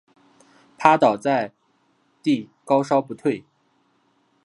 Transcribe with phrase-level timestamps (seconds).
[0.79, 1.53] 趴倒在
[2.23, 3.45] 地高烧不退